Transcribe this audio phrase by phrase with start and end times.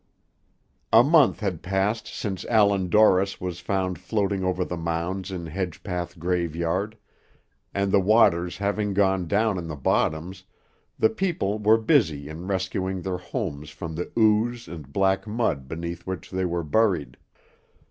[0.91, 6.17] A month had passed since Allan Dorris was found floating over the mounds in Hedgepath
[6.17, 6.97] graveyard,
[7.71, 10.43] and the waters having gone down in the bottoms,
[10.97, 16.07] the people were busy in rescuing their homes from the ooze and black mud beneath
[16.07, 17.15] which they were buried.